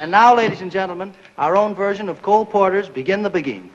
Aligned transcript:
And 0.00 0.10
now, 0.10 0.34
ladies 0.34 0.60
and 0.60 0.70
gentlemen, 0.70 1.12
our 1.36 1.56
own 1.56 1.74
version 1.74 2.08
of 2.08 2.22
Cole 2.22 2.46
Porter's 2.46 2.88
Begin 2.88 3.22
the 3.22 3.30
Beguine. 3.30 3.68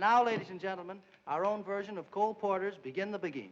Now, 0.00 0.24
ladies 0.24 0.48
and 0.48 0.58
gentlemen, 0.58 0.96
our 1.26 1.44
own 1.44 1.62
version 1.62 1.98
of 1.98 2.10
Cole 2.10 2.32
Porter's 2.32 2.74
Begin 2.82 3.12
the 3.12 3.18
Beguine. 3.18 3.50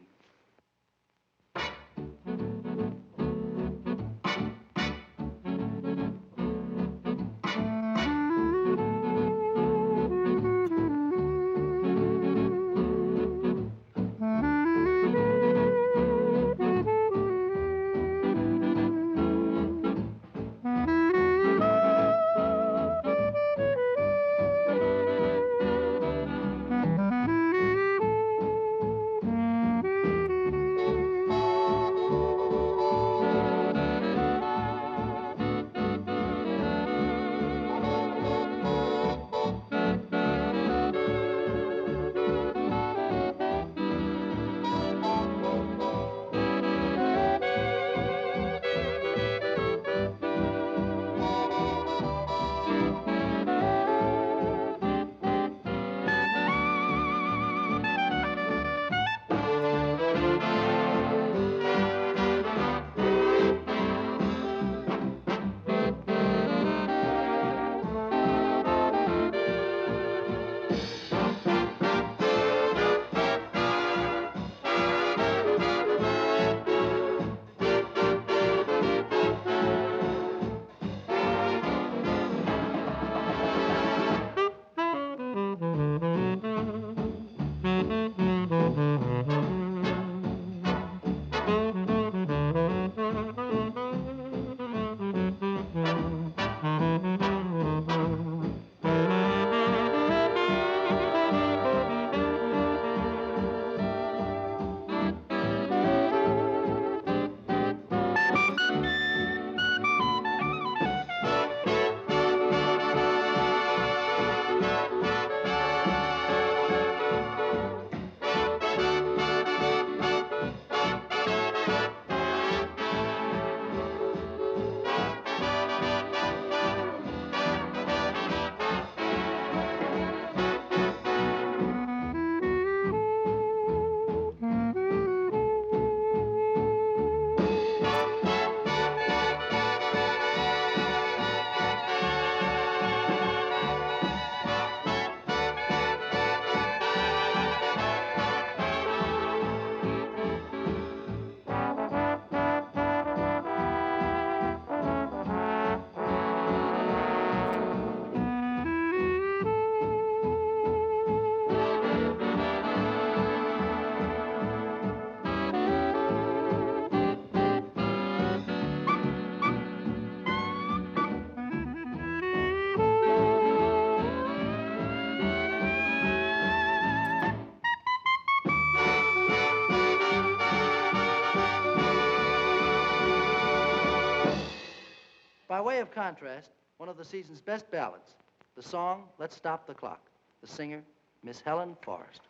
Way 185.68 185.80
of 185.80 185.90
contrast, 185.90 186.48
one 186.78 186.88
of 186.88 186.96
the 186.96 187.04
season's 187.04 187.42
best 187.42 187.70
ballads, 187.70 188.14
the 188.56 188.62
song 188.62 189.04
Let's 189.18 189.36
Stop 189.36 189.66
the 189.66 189.74
Clock. 189.74 190.00
The 190.40 190.48
singer, 190.48 190.82
Miss 191.22 191.42
Helen 191.42 191.76
Forrest. 191.82 192.22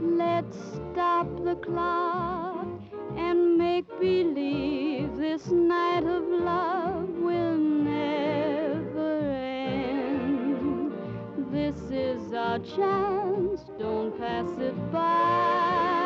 Let's 0.00 0.56
stop 0.72 1.26
the 1.44 1.56
clock 1.62 2.66
and 3.18 3.58
make 3.58 3.86
believe 4.00 5.18
this 5.18 5.48
night 5.48 6.04
of 6.04 6.24
love 6.24 7.19
This 11.70 11.90
is 11.92 12.32
our 12.32 12.58
chance, 12.58 13.60
don't 13.78 14.18
pass 14.18 14.58
it 14.58 14.74
by. 14.90 15.99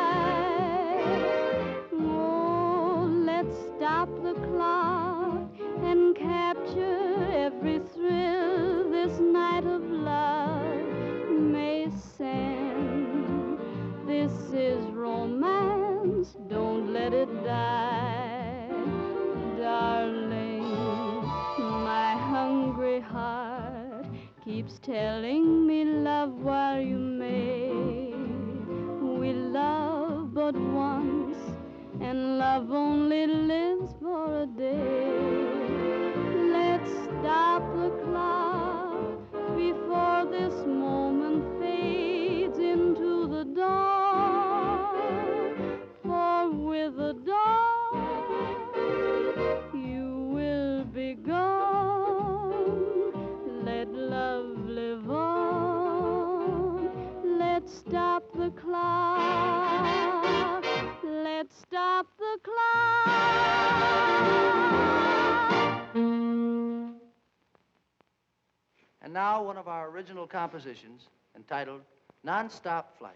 One 69.55 69.61
of 69.61 69.69
our 69.69 69.89
original 69.89 70.27
compositions 70.27 71.07
entitled 71.37 71.83
Non-Stop 72.25 72.99
Flight. 72.99 73.13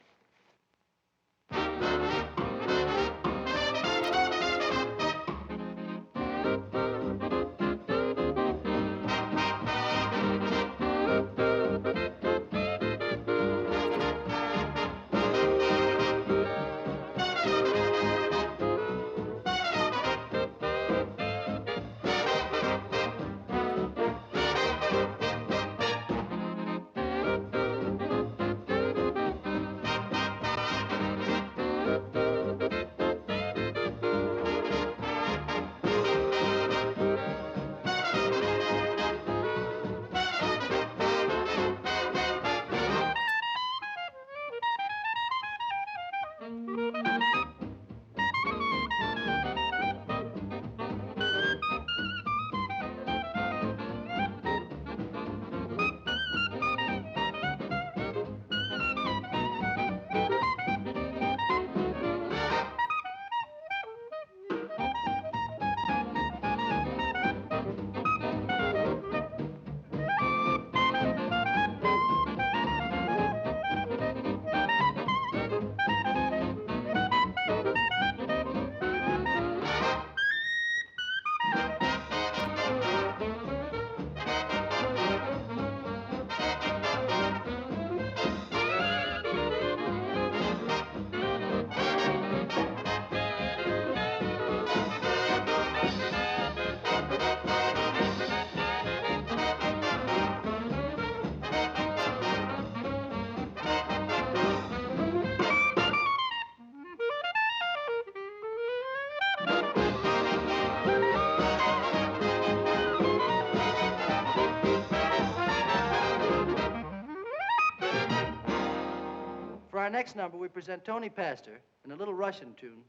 Our 119.88 119.92
next 119.92 120.16
number, 120.16 120.36
we 120.36 120.48
present 120.48 120.84
Tony 120.84 121.08
Pastor 121.08 121.60
in 121.86 121.92
a 121.92 121.96
little 121.96 122.12
Russian 122.12 122.54
tune, 122.60 122.82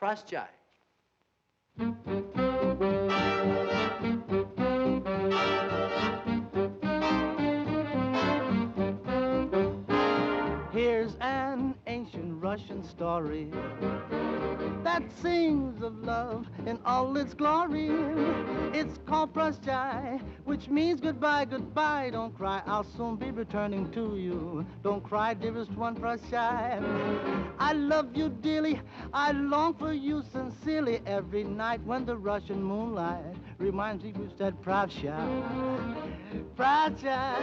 Proschai. 0.00 0.48
Russian 12.54 12.84
story 12.84 13.48
that 14.84 15.02
sings 15.20 15.82
of 15.82 15.98
love 16.04 16.46
in 16.66 16.78
all 16.84 17.16
its 17.16 17.34
glory. 17.34 17.88
It's 18.72 18.96
called 19.06 19.36
which 20.44 20.68
means 20.68 21.00
goodbye, 21.00 21.46
goodbye. 21.46 22.10
Don't 22.12 22.32
cry, 22.36 22.62
I'll 22.64 22.84
soon 22.84 23.16
be 23.16 23.32
returning 23.32 23.90
to 23.90 24.16
you. 24.16 24.64
Don't 24.84 25.02
cry, 25.02 25.34
dearest 25.34 25.72
one, 25.72 25.96
Proschai. 25.96 26.80
I 27.58 27.72
love 27.72 28.14
you 28.16 28.28
dearly, 28.28 28.80
I 29.12 29.32
long 29.32 29.74
for 29.74 29.92
you 29.92 30.22
sincerely 30.32 31.00
every 31.06 31.42
night 31.42 31.82
when 31.84 32.06
the 32.06 32.16
Russian 32.16 32.62
moonlight 32.62 33.34
reminds 33.58 34.04
me 34.04 34.14
you 34.16 34.30
said 34.38 34.54
Proschai. 34.62 36.03
Proschai, 36.56 37.36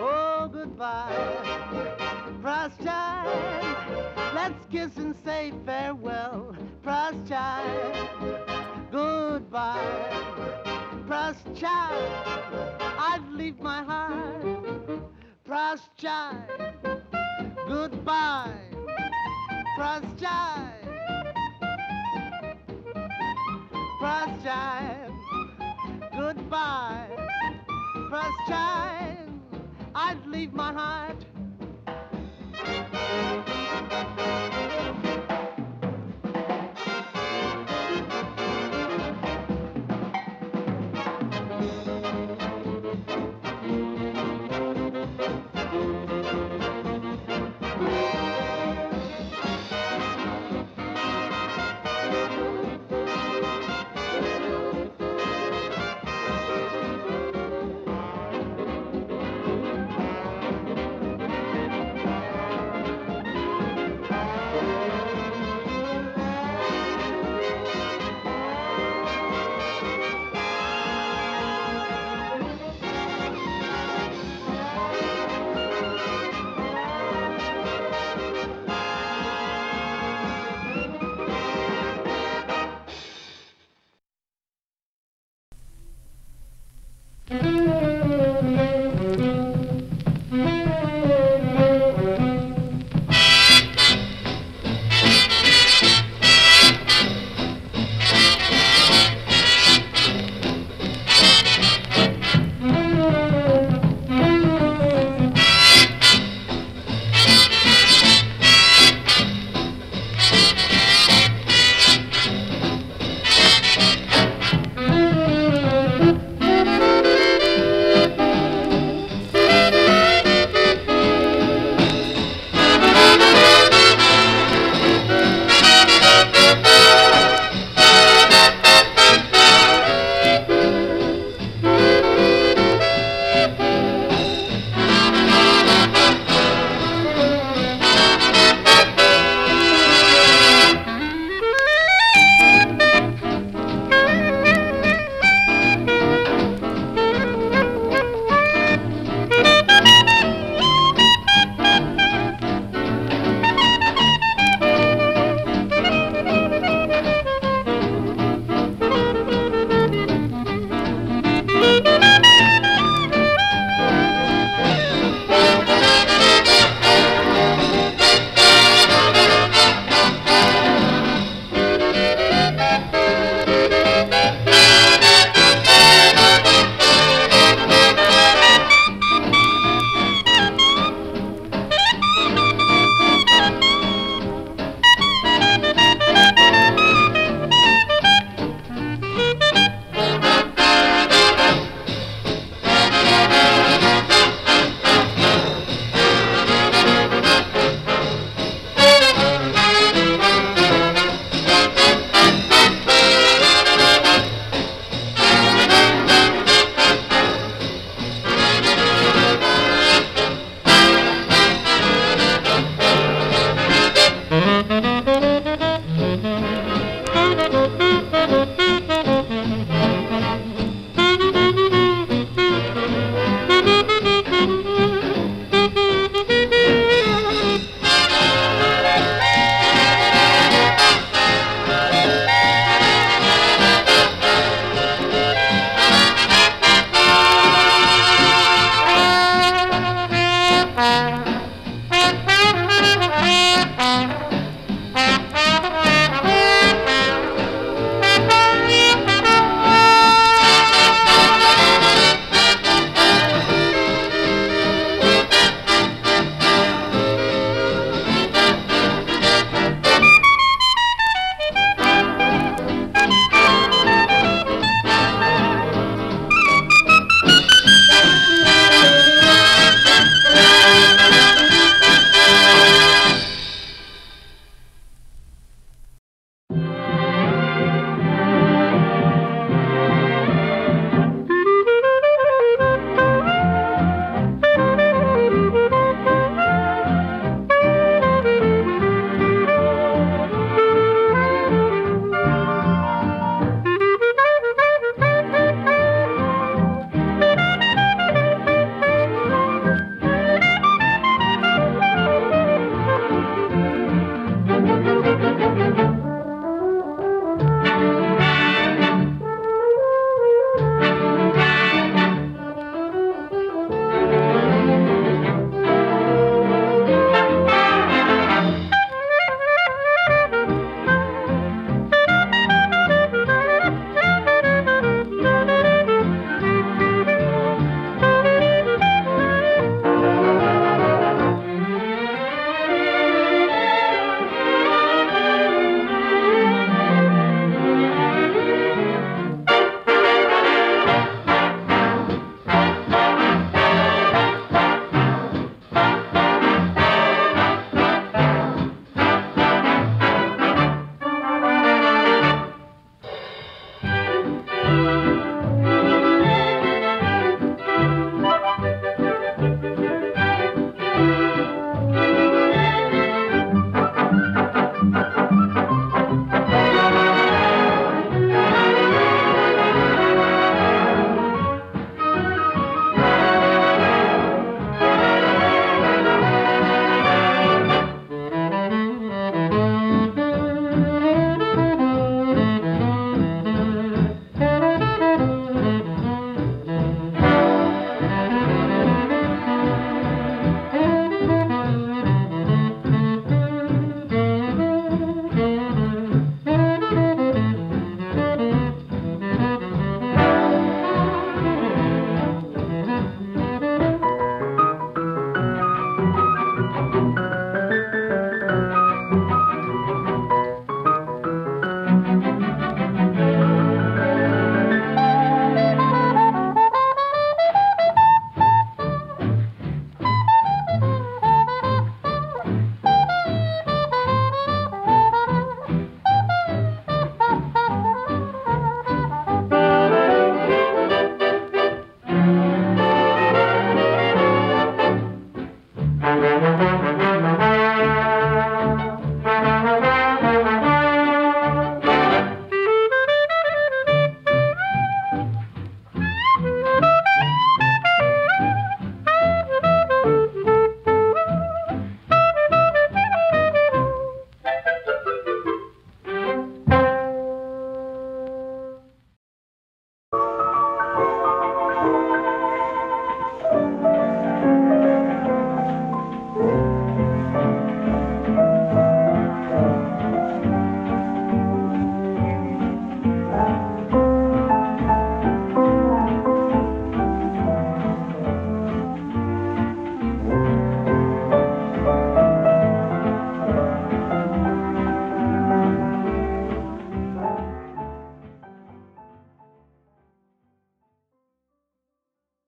oh 0.00 0.48
goodbye. 0.52 1.12
Proschai, 2.42 4.34
let's 4.34 4.66
kiss 4.70 4.96
and 4.96 5.14
say 5.24 5.52
farewell. 5.66 6.54
Proschai, 6.84 7.62
goodbye. 8.90 10.12
Proschai, 11.06 11.92
I'd 12.98 13.22
leave 13.30 13.58
my 13.60 13.82
heart. 13.82 14.42
Proschai, 15.46 16.36
goodbye. 17.68 18.52
Proschai, 19.78 20.72
Proschai, 24.00 25.10
goodbye. 26.16 27.31
Proschai, 28.12 29.26
I'd 29.94 30.26
leave 30.26 30.52
my 30.52 30.70
heart. 30.70 31.24